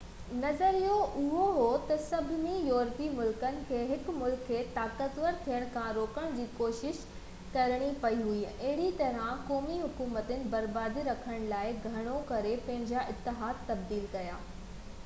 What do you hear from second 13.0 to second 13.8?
اتحاد